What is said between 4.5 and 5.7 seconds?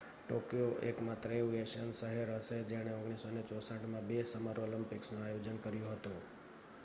ઓલિમ્પિક્સનું આયોજન